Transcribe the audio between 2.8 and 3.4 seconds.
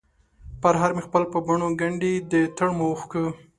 اوښکو،